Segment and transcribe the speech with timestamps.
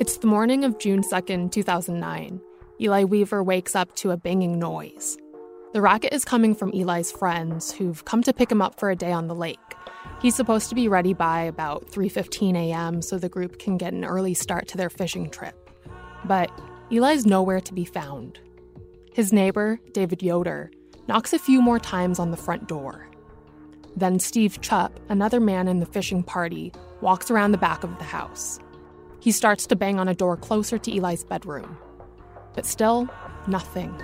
[0.00, 2.40] It's the morning of June 2nd, 2009.
[2.80, 5.18] Eli Weaver wakes up to a banging noise.
[5.72, 8.96] The racket is coming from Eli's friends who've come to pick him up for a
[8.96, 9.58] day on the lake.
[10.22, 13.02] He's supposed to be ready by about 3:15 a.m.
[13.02, 15.68] so the group can get an early start to their fishing trip.
[16.24, 16.48] But
[16.92, 18.38] Eli's nowhere to be found.
[19.12, 20.70] His neighbor, David Yoder,
[21.08, 23.08] knocks a few more times on the front door.
[23.96, 28.04] Then Steve Chupp, another man in the fishing party, walks around the back of the
[28.04, 28.60] house.
[29.20, 31.76] He starts to bang on a door closer to Eli's bedroom.
[32.54, 33.08] But still,
[33.46, 33.94] nothing.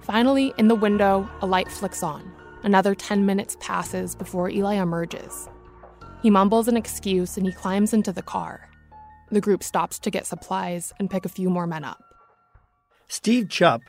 [0.00, 2.30] Finally, in the window, a light flicks on.
[2.62, 5.48] Another 10 minutes passes before Eli emerges.
[6.22, 8.68] He mumbles an excuse and he climbs into the car.
[9.30, 12.02] The group stops to get supplies and pick a few more men up.
[13.08, 13.80] Steve Chupp,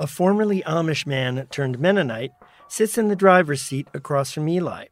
[0.00, 2.32] a formerly Amish man turned Mennonite,
[2.68, 4.86] sits in the driver's seat across from Eli.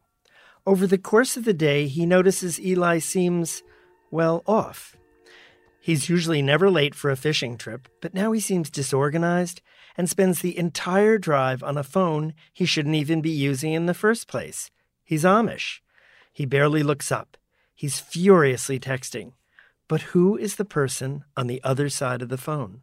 [0.64, 3.62] Over the course of the day, he notices Eli seems,
[4.10, 4.96] well, off.
[5.80, 9.60] He's usually never late for a fishing trip, but now he seems disorganized
[9.96, 13.94] and spends the entire drive on a phone he shouldn't even be using in the
[13.94, 14.70] first place.
[15.02, 15.80] He's Amish.
[16.32, 17.36] He barely looks up.
[17.74, 19.32] He's furiously texting.
[19.88, 22.82] But who is the person on the other side of the phone?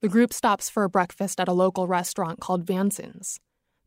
[0.00, 3.38] The group stops for a breakfast at a local restaurant called Vanson's.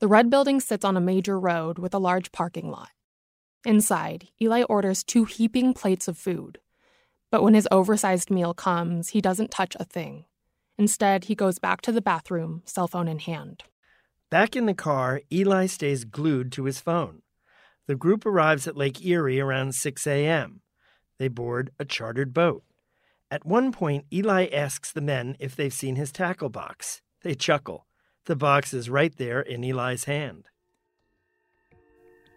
[0.04, 2.90] The red building sits on a major road with a large parking lot.
[3.64, 6.60] Inside, Eli orders two heaping plates of food.
[7.32, 10.26] But when his oversized meal comes, he doesn't touch a thing.
[10.78, 13.64] Instead, he goes back to the bathroom, cell phone in hand.
[14.30, 17.22] Back in the car, Eli stays glued to his phone.
[17.88, 20.64] The group arrives at Lake Erie around 6 a.m.
[21.18, 22.66] They board a chartered boat.
[23.32, 27.02] At one point, Eli asks the men if they've seen his tackle box.
[27.22, 27.88] They chuckle.
[28.26, 30.46] The box is right there in Eli's hand.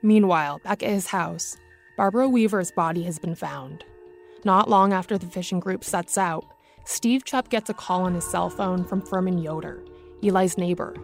[0.03, 1.57] Meanwhile, back at his house,
[1.97, 3.85] Barbara Weaver's body has been found.
[4.45, 6.45] Not long after the fishing group sets out,
[6.85, 9.85] Steve Chupp gets a call on his cell phone from Furman Yoder,
[10.25, 10.97] Eli's neighbor.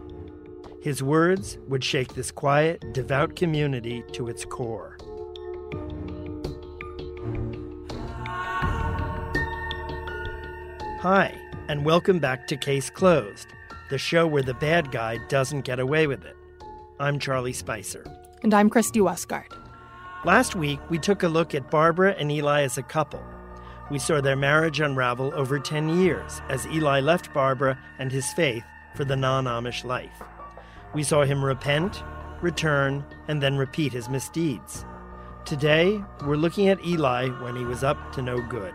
[0.82, 4.96] His words would shake this quiet, devout community to its core.
[10.98, 11.32] Hi,
[11.68, 13.46] and welcome back to Case Closed,
[13.92, 16.34] the show where the bad guy doesn't get away with it.
[16.98, 18.02] I'm Charlie Spicer.
[18.42, 19.52] And I'm Christy Westgard.
[20.24, 23.22] Last week, we took a look at Barbara and Eli as a couple.
[23.90, 28.64] We saw their marriage unravel over 10 years as Eli left Barbara and his faith
[28.94, 30.22] for the non Amish life.
[30.94, 32.02] We saw him repent,
[32.40, 34.86] return, and then repeat his misdeeds.
[35.44, 38.72] Today, we're looking at Eli when he was up to no good.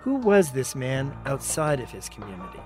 [0.00, 2.60] Who was this man outside of his community?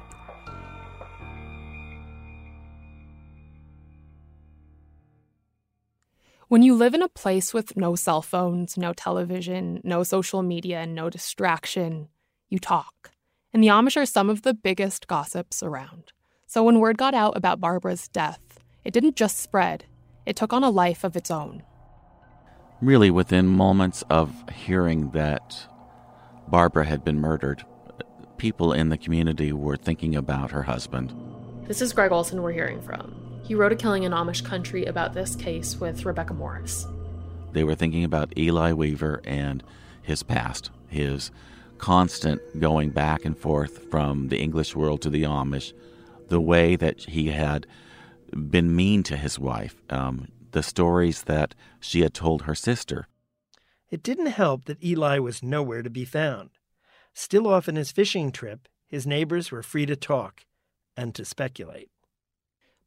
[6.49, 10.83] When you live in a place with no cell phones, no television, no social media,
[10.83, 12.07] and no distraction,
[12.49, 13.11] you talk.
[13.53, 16.13] And the Amish are some of the biggest gossips around.
[16.47, 19.87] So when word got out about Barbara's death, it didn't just spread,
[20.25, 21.65] it took on a life of its own.
[22.81, 25.67] Really, within moments of hearing that
[26.47, 27.65] Barbara had been murdered,
[28.37, 31.13] people in the community were thinking about her husband.
[31.67, 33.26] This is Gregg Olsen we're hearing from.
[33.47, 36.85] He wrote a Killing in Amish Country about this case with Rebecca Morris.
[37.53, 39.63] They were thinking about Eli Weaver and
[40.03, 41.31] his past, his
[41.79, 45.73] constant going back and forth from the English world to the Amish,
[46.29, 47.69] the way that he had
[48.33, 53.07] been mean to his wife, um, the stories that she had told her sister.
[53.91, 56.51] It didn't help that Eli was nowhere to be found.
[57.15, 60.45] Still off on his fishing trip, his neighbors were free to talk
[60.97, 61.91] and to speculate.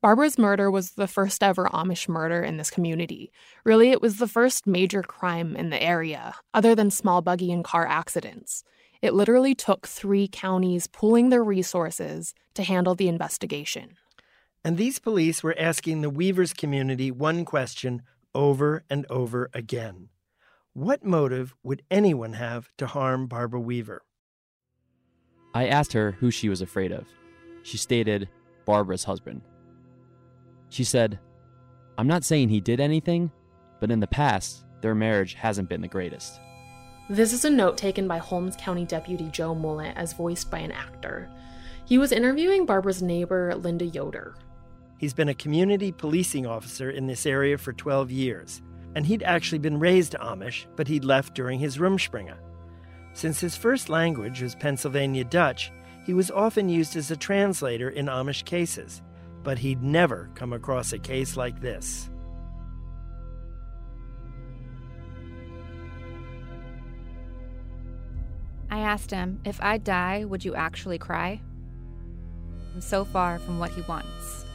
[0.02, 3.34] Barbara's murder was the first ever Amish murder in this community.
[3.66, 7.66] Really, it was the first major crime in the area, other than small buggy and
[7.66, 8.64] car accidents.
[9.02, 13.98] It literally took three counties pooling their resources to handle the investigation.
[14.64, 18.02] And these police were asking the Weavers community one question
[18.34, 20.08] over and over again
[20.72, 24.04] What motive would anyone have to harm Barbara Weaver?
[25.54, 27.06] I asked her who she was afraid of.
[27.64, 28.30] She stated,
[28.66, 29.42] Barbara's husband.
[30.70, 31.20] She said,
[31.98, 33.32] I'm not saying he did anything,
[33.80, 36.40] but in the past, their marriage hasn't been the greatest.
[37.10, 40.72] This is a note taken by Holmes County Deputy Joe Mullet as voiced by an
[40.72, 41.30] actor.
[41.86, 44.36] He was interviewing Barbara's neighbor, Linda Yoder.
[45.00, 48.62] He's been a community policing officer in this area for 12 years,
[48.96, 52.38] and he'd actually been raised Amish, but he'd left during his Rumspringa.
[53.14, 55.72] Since his first language was Pennsylvania Dutch,
[56.06, 59.02] he was often used as a translator in Amish cases,
[59.44, 62.10] but he'd never come across a case like this.
[68.72, 71.42] I asked him, if I die, would you actually cry?
[72.74, 74.46] I'm so far from what he wants.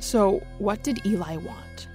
[0.00, 1.88] So, what did Eli want?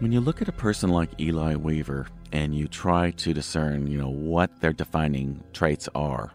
[0.00, 3.98] When you look at a person like Eli Weaver and you try to discern, you
[3.98, 6.32] know, what their defining traits are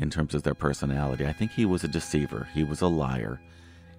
[0.00, 2.48] in terms of their personality, I think he was a deceiver.
[2.54, 3.40] He was a liar.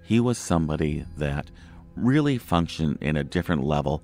[0.03, 1.51] He was somebody that
[1.95, 4.03] really functioned in a different level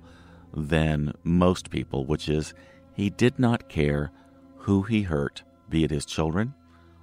[0.54, 2.54] than most people, which is
[2.94, 4.12] he did not care
[4.58, 6.54] who he hurt, be it his children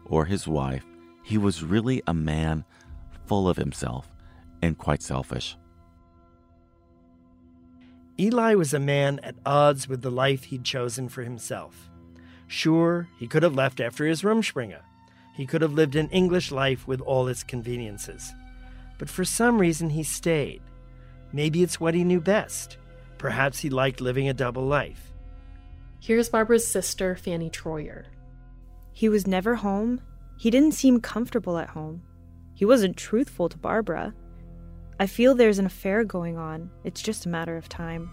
[0.05, 0.85] or his wife.
[1.23, 2.63] He was really a man
[3.27, 4.09] full of himself
[4.61, 5.57] and quite selfish.
[8.17, 11.89] Eli was a man at odds with the life he'd chosen for himself.
[12.47, 14.81] Sure, he could have left after his Rumspringa.
[15.35, 18.33] He could have lived an English life with all its conveniences.
[18.97, 20.61] But for some reason, he stayed.
[21.33, 22.77] Maybe it's what he knew best.
[23.17, 25.11] Perhaps he liked living a double life.
[25.99, 28.05] Here's Barbara's sister, Fanny Troyer.
[28.93, 29.99] He was never home.
[30.37, 32.03] He didn't seem comfortable at home.
[32.53, 34.13] He wasn't truthful to Barbara.
[34.99, 36.69] I feel there's an affair going on.
[36.85, 38.09] It's just a matter of time.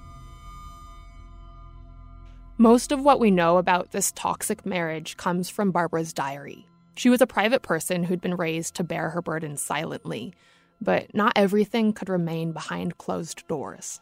[2.59, 6.67] Most of what we know about this toxic marriage comes from Barbara's diary.
[6.95, 10.35] She was a private person who'd been raised to bear her burden silently,
[10.81, 14.01] but not everything could remain behind closed doors.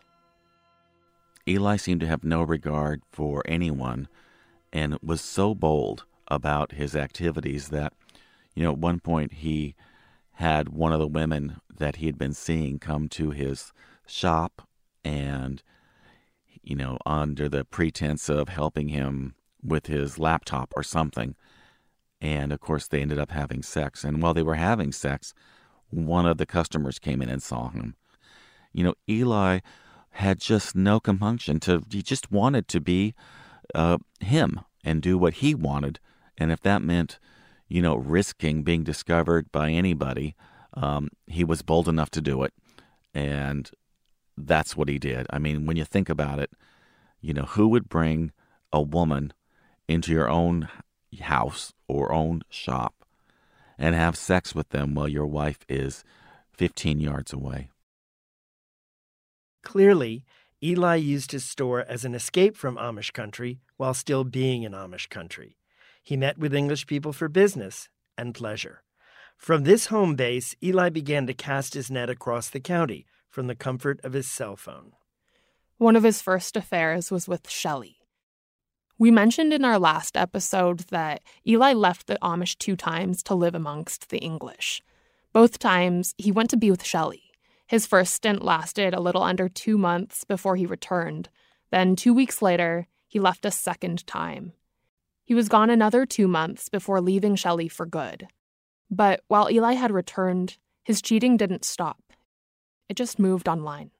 [1.48, 4.08] Eli seemed to have no regard for anyone
[4.72, 7.92] and was so bold about his activities that,
[8.54, 9.74] you know, at one point he
[10.34, 13.72] had one of the women that he had been seeing come to his
[14.06, 14.66] shop
[15.04, 15.62] and,
[16.62, 21.34] you know, under the pretense of helping him with his laptop or something.
[22.20, 24.04] And of course, they ended up having sex.
[24.04, 25.32] And while they were having sex,
[25.88, 27.96] one of the customers came in and saw him.
[28.72, 29.60] You know, Eli
[30.10, 33.14] had just no compunction to, he just wanted to be
[33.74, 35.98] uh, him and do what he wanted.
[36.36, 37.18] And if that meant,
[37.68, 40.34] you know, risking being discovered by anybody,
[40.74, 42.52] um, he was bold enough to do it.
[43.14, 43.70] And
[44.36, 45.26] that's what he did.
[45.30, 46.50] I mean, when you think about it,
[47.20, 48.32] you know, who would bring
[48.72, 49.32] a woman
[49.88, 50.68] into your own
[51.20, 52.94] house or own shop
[53.78, 56.04] and have sex with them while your wife is
[56.52, 57.70] 15 yards away?
[59.62, 60.24] Clearly,
[60.62, 65.08] Eli used his store as an escape from Amish country while still being in Amish
[65.08, 65.56] country.
[66.02, 68.82] He met with English people for business and pleasure.
[69.36, 73.54] From this home base, Eli began to cast his net across the county from the
[73.54, 74.92] comfort of his cell phone.
[75.78, 77.96] One of his first affairs was with Shelley.
[78.98, 83.54] We mentioned in our last episode that Eli left the Amish two times to live
[83.54, 84.82] amongst the English.
[85.32, 87.22] Both times, he went to be with Shelley.
[87.66, 91.30] His first stint lasted a little under two months before he returned.
[91.70, 94.52] Then, two weeks later, he left a second time.
[95.24, 98.26] He was gone another two months before leaving Shelley for good.
[98.90, 102.09] But while Eli had returned, his cheating didn't stop.
[102.90, 103.92] It just moved online.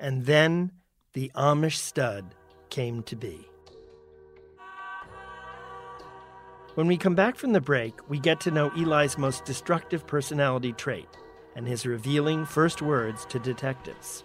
[0.00, 0.72] And then
[1.12, 2.34] the Amish stud
[2.68, 3.46] came to be.
[6.74, 10.72] When we come back from the break, we get to know Eli's most destructive personality
[10.72, 11.08] trait
[11.54, 14.24] and his revealing first words to detectives.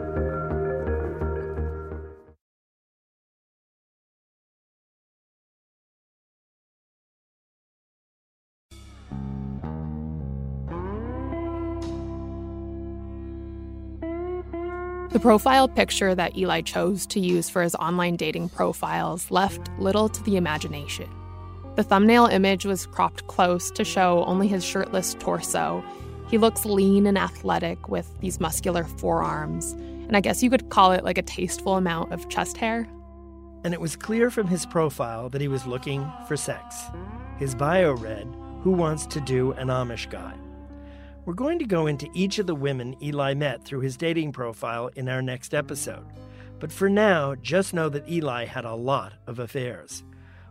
[15.11, 20.07] The profile picture that Eli chose to use for his online dating profiles left little
[20.07, 21.09] to the imagination.
[21.75, 25.83] The thumbnail image was cropped close to show only his shirtless torso.
[26.29, 30.93] He looks lean and athletic with these muscular forearms, and I guess you could call
[30.93, 32.87] it like a tasteful amount of chest hair.
[33.65, 36.83] And it was clear from his profile that he was looking for sex.
[37.37, 40.35] His bio read, Who wants to do an Amish guy?
[41.23, 44.89] We're going to go into each of the women Eli met through his dating profile
[44.95, 46.05] in our next episode.
[46.59, 50.03] But for now, just know that Eli had a lot of affairs.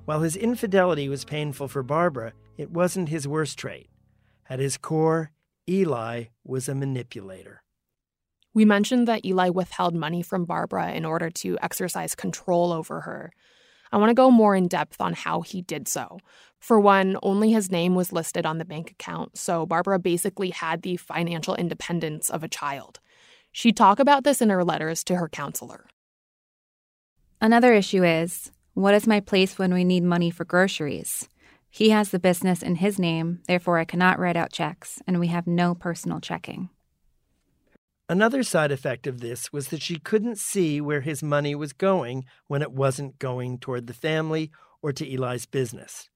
[0.04, 3.88] While his infidelity was painful for Barbara, it wasn't his worst trait.
[4.48, 5.32] At his core,
[5.68, 7.64] Eli was a manipulator.
[8.54, 13.32] We mentioned that Eli withheld money from Barbara in order to exercise control over her.
[13.92, 16.20] I want to go more in depth on how he did so.
[16.60, 20.82] For one, only his name was listed on the bank account, so Barbara basically had
[20.82, 23.00] the financial independence of a child.
[23.50, 25.86] She'd talk about this in her letters to her counselor.
[27.40, 31.28] Another issue is what is my place when we need money for groceries?
[31.70, 35.28] He has the business in his name, therefore, I cannot write out checks, and we
[35.28, 36.68] have no personal checking.
[38.08, 42.24] Another side effect of this was that she couldn't see where his money was going
[42.48, 44.50] when it wasn't going toward the family
[44.82, 46.10] or to Eli's business.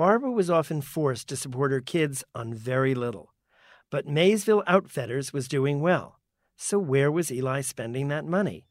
[0.00, 3.34] Barbara was often forced to support her kids on very little.
[3.90, 6.20] But Maysville Outfitters was doing well.
[6.56, 8.64] So where was Eli spending that money?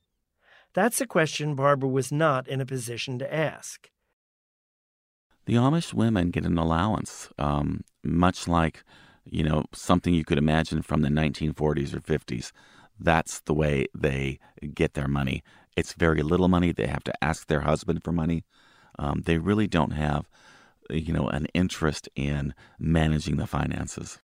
[0.74, 3.92] That's a question Barbara was not in a position to ask.
[5.46, 8.84] The Amish women get an allowance, um, much like,
[9.24, 12.52] you know, something you could imagine from the 1940s or 50s.
[13.00, 14.40] That's the way they
[14.74, 15.44] get their money.
[15.78, 16.72] It's very little money.
[16.72, 18.46] They have to ask their husband for money.
[18.98, 20.28] Um, they really don't have
[20.90, 24.20] you know, an interest in managing the finances.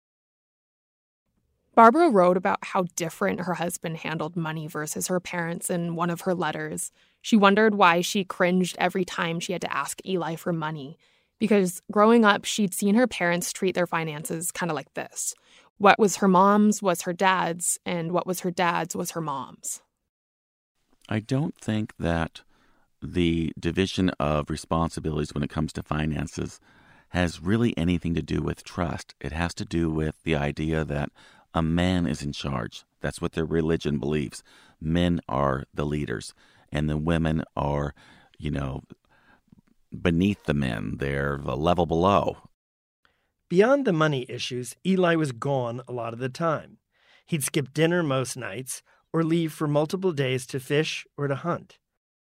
[1.75, 6.21] Barbara wrote about how different her husband handled money versus her parents in one of
[6.21, 6.91] her letters.
[7.21, 10.97] She wondered why she cringed every time she had to ask Eli for money.
[11.37, 15.35] Because growing up, she'd seen her parents treat their finances kind of like this
[15.77, 19.81] what was her mom's was her dad's, and what was her dad's was her mom's.
[21.09, 22.41] I don't think that
[23.05, 26.59] the division of responsibilities when it comes to finances
[27.09, 29.15] has really anything to do with trust.
[29.21, 31.09] It has to do with the idea that
[31.53, 32.83] a man is in charge.
[33.01, 34.43] That's what their religion believes.
[34.81, 36.33] Men are the leaders,
[36.71, 37.93] and the women are,
[38.37, 38.81] you know,
[40.01, 40.95] beneath the men.
[40.97, 42.37] They're the level below.
[43.47, 46.77] Beyond the money issues, Eli was gone a lot of the time.
[47.25, 48.81] He'd skip dinner most nights
[49.13, 51.77] or leave for multiple days to fish or to hunt.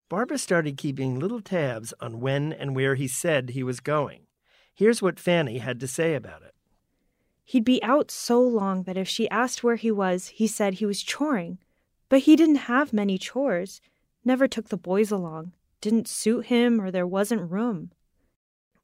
[0.08, 4.26] Barbara started keeping little tabs on when and where he said he was going.
[4.74, 6.54] Here's what Fanny had to say about it.
[7.44, 10.86] He'd be out so long that if she asked where he was, he said he
[10.86, 11.58] was choring.
[12.08, 13.80] But he didn't have many chores,
[14.24, 17.90] never took the boys along, didn't suit him, or there wasn't room.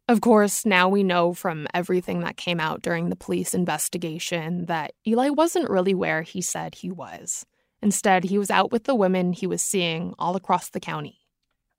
[0.09, 4.93] Of course, now we know from everything that came out during the police investigation that
[5.07, 7.47] Eli wasn't really where he said he was.
[7.83, 11.19] Instead, he was out with the women he was seeing all across the county.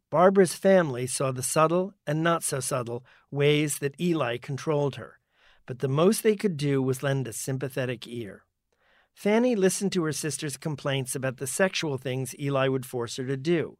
[0.09, 5.19] Barbara's family saw the subtle and not so subtle ways that Eli controlled her,
[5.65, 8.43] but the most they could do was lend a sympathetic ear.
[9.13, 13.37] Fanny listened to her sister's complaints about the sexual things Eli would force her to
[13.37, 13.77] do,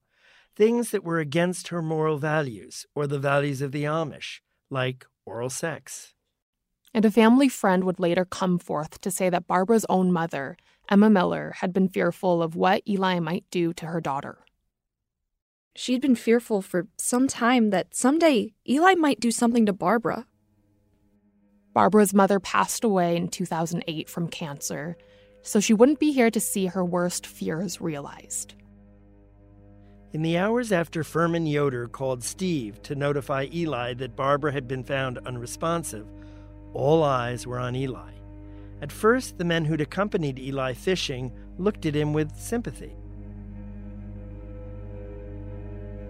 [0.55, 5.49] things that were against her moral values or the values of the Amish, like oral
[5.49, 6.13] sex.
[6.93, 10.57] And a family friend would later come forth to say that Barbara's own mother
[10.91, 14.39] Emma Miller had been fearful of what Eli might do to her daughter.
[15.73, 20.27] She'd been fearful for some time that someday Eli might do something to Barbara.
[21.73, 24.97] Barbara's mother passed away in 2008 from cancer,
[25.41, 28.55] so she wouldn't be here to see her worst fears realized.
[30.11, 34.83] In the hours after Furman Yoder called Steve to notify Eli that Barbara had been
[34.83, 36.05] found unresponsive,
[36.73, 38.20] all eyes were on Eli.
[38.81, 42.95] At first, the men who'd accompanied Eli fishing looked at him with sympathy.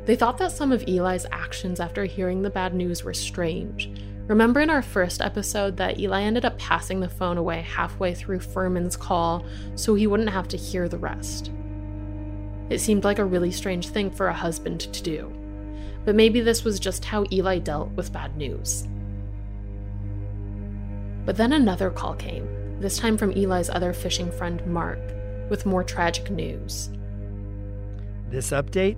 [0.05, 3.91] They thought that some of Eli's actions after hearing the bad news were strange.
[4.27, 8.39] Remember in our first episode that Eli ended up passing the phone away halfway through
[8.39, 11.51] Furman's call so he wouldn't have to hear the rest.
[12.69, 15.31] It seemed like a really strange thing for a husband to do.
[16.05, 18.87] But maybe this was just how Eli dealt with bad news.
[21.25, 22.47] But then another call came,
[22.81, 24.99] this time from Eli's other fishing friend, Mark,
[25.49, 26.89] with more tragic news.
[28.29, 28.97] This update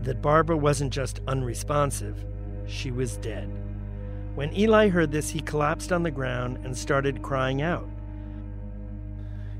[0.00, 2.24] that Barbara wasn't just unresponsive,
[2.66, 3.48] she was dead.
[4.34, 7.88] When Eli heard this, he collapsed on the ground and started crying out.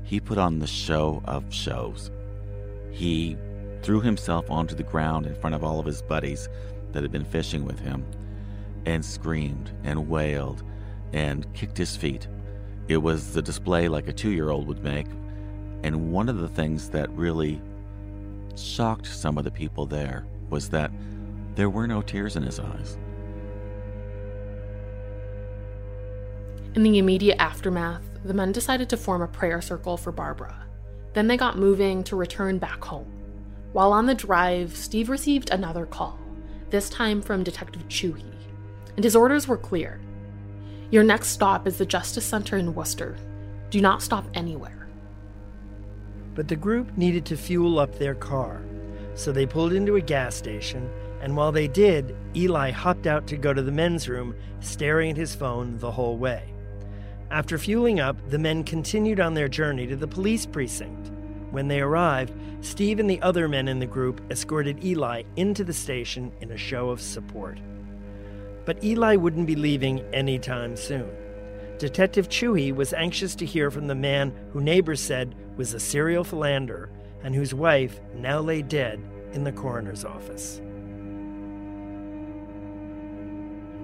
[0.03, 2.11] He put on the show of shows.
[2.91, 3.37] He
[3.81, 6.49] threw himself onto the ground in front of all of his buddies
[6.91, 8.05] that had been fishing with him
[8.85, 10.63] and screamed and wailed
[11.13, 12.27] and kicked his feet.
[12.87, 15.07] It was the display like a two year old would make.
[15.83, 17.61] And one of the things that really
[18.55, 20.91] shocked some of the people there was that
[21.55, 22.97] there were no tears in his eyes.
[26.75, 30.65] In the immediate aftermath, the men decided to form a prayer circle for Barbara.
[31.13, 33.11] Then they got moving to return back home.
[33.71, 36.19] While on the drive, Steve received another call,
[36.69, 38.25] this time from Detective Chuhi,
[38.95, 40.01] and his orders were clear.
[40.95, 43.17] Your next stop is the Justice Center in Wooster.
[43.69, 44.87] Do not stop anywhere.
[46.33, 48.61] But the group needed to fuel up their car.
[49.13, 50.89] So they pulled into a gas station,
[51.21, 55.17] and while they did, Eli hopped out to go to the men's room, staring at
[55.17, 56.53] his phone the whole way.
[57.29, 61.11] After fueling up, the men continued on their journey to the police precinct.
[61.51, 65.73] When they arrived, Steve and the other men in the group escorted Eli into the
[65.73, 67.59] station in a show of support.
[68.65, 71.09] But Eli wouldn't be leaving anytime soon.
[71.77, 76.23] Detective Chewy was anxious to hear from the man who neighbors said was a serial
[76.23, 76.89] philanderer
[77.23, 79.01] and whose wife now lay dead
[79.33, 80.61] in the coroner's office.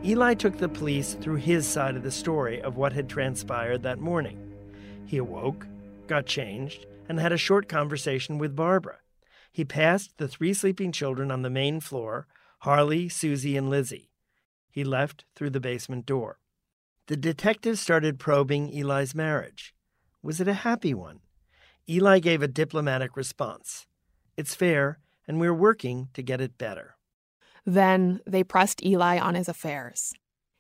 [0.04, 4.00] Eli took the police through his side of the story of what had transpired that
[4.00, 4.54] morning.
[5.06, 5.68] He awoke,
[6.08, 8.98] got changed, and had a short conversation with Barbara.
[9.52, 12.26] He passed the three sleeping children on the main floor
[12.60, 14.11] Harley, Susie, and Lizzie.
[14.72, 16.40] He left through the basement door.
[17.08, 19.74] The detectives started probing Eli's marriage.
[20.24, 21.20] Was it a happy one?
[21.90, 23.86] Eli gave a diplomatic response.
[24.38, 26.96] It's fair, and we're working to get it better.
[27.66, 30.14] Then they pressed Eli on his affairs.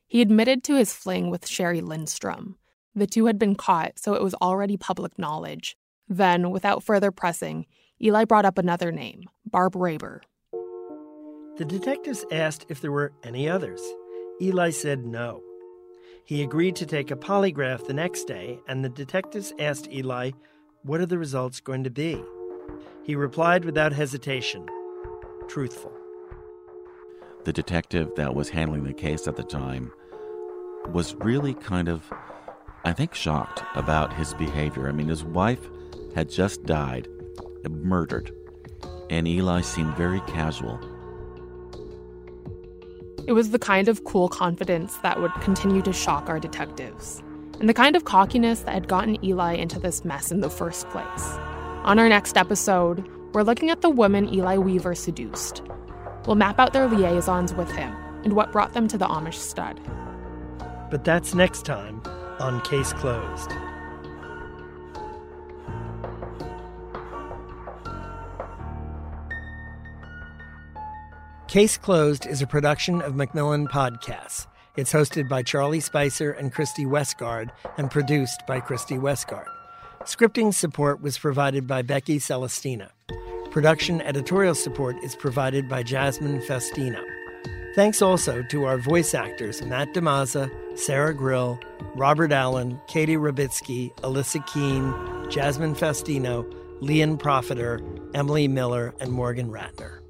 [0.08, 2.58] He admitted to his fling with Sherry Lindstrom.
[2.94, 5.78] The two had been caught, so it was already public knowledge.
[6.10, 7.66] Then, without further pressing,
[8.02, 10.20] Eli brought up another name, Barb Raber.
[11.58, 13.82] The detectives asked if there were any others.
[14.42, 15.44] Eli said no.
[16.26, 20.32] He agreed to take a polygraph the next day, and the detectives asked Eli
[20.84, 22.24] what are the results going to be?
[23.04, 24.66] He replied without hesitation
[25.48, 25.92] truthful.
[27.44, 29.92] The detective that was handling the case at the time
[30.88, 32.12] was really kind of,
[32.86, 34.88] I think, shocked about his behavior.
[34.88, 35.70] I mean, his wife
[36.16, 37.08] had just died,
[37.70, 38.32] murdered,
[39.10, 40.80] and Eli seemed very casual.
[43.28, 47.22] It was the kind of cool confidence that would continue to shock our detectives
[47.62, 50.90] and the kind of cockiness that had gotten Eli into this mess in the first
[50.90, 51.38] place.
[51.84, 55.62] On our next episode, we're looking at the woman Eli Weaver seduced.
[56.26, 59.80] We'll map out their liaisons with him and what brought them to the Amish stud.
[60.90, 62.02] But that's next time
[62.40, 63.52] on Case Closed.
[71.52, 74.48] Case Closed is a production of Macmillan Podcasts.
[74.78, 79.50] It's hosted by Charlie Spicer and Christy Westgard and produced by Christy Westgard.
[80.04, 82.92] Scripting support was provided by Becky Celestina.
[83.52, 87.04] Production editorial support is provided by Jasmine Festino.
[87.76, 91.60] Thanks also to our voice actors Matt DeMaza, Sarah Grill,
[91.96, 97.82] Robert Allen, Katie Rabitsky, Alyssa Keene, Jasmine Festino, Leon Profiter,
[98.16, 100.01] Emily Miller, and Morgan Ratner.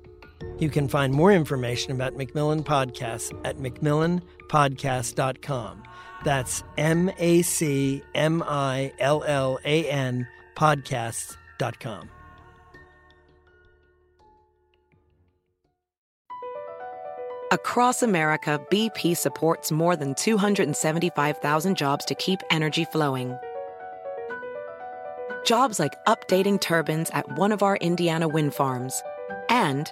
[0.60, 5.84] You can find more information about Macmillan Podcasts at macmillanpodcast.com.
[6.24, 12.10] That's M A C M I L L A N podcasts.com.
[17.52, 23.38] Across America, BP supports more than 275,000 jobs to keep energy flowing.
[25.44, 29.04] Jobs like updating turbines at one of our Indiana wind farms
[29.50, 29.92] and